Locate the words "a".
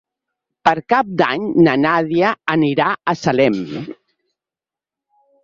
2.91-3.15